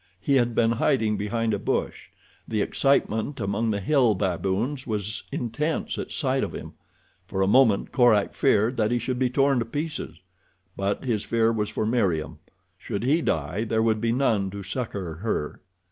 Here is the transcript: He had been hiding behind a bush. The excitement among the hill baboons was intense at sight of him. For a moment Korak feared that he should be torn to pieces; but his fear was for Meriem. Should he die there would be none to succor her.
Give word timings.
He 0.19 0.37
had 0.37 0.55
been 0.55 0.71
hiding 0.71 1.15
behind 1.15 1.53
a 1.53 1.59
bush. 1.59 2.09
The 2.47 2.59
excitement 2.63 3.39
among 3.39 3.69
the 3.69 3.79
hill 3.79 4.15
baboons 4.15 4.87
was 4.87 5.21
intense 5.31 5.95
at 5.99 6.11
sight 6.11 6.43
of 6.43 6.55
him. 6.55 6.73
For 7.27 7.43
a 7.43 7.47
moment 7.47 7.91
Korak 7.91 8.33
feared 8.33 8.77
that 8.77 8.89
he 8.89 8.97
should 8.97 9.19
be 9.19 9.29
torn 9.29 9.59
to 9.59 9.65
pieces; 9.65 10.19
but 10.75 11.03
his 11.03 11.23
fear 11.23 11.51
was 11.51 11.69
for 11.69 11.85
Meriem. 11.85 12.39
Should 12.79 13.03
he 13.03 13.21
die 13.21 13.63
there 13.63 13.83
would 13.83 14.01
be 14.01 14.11
none 14.11 14.49
to 14.49 14.63
succor 14.63 15.17
her. 15.17 15.61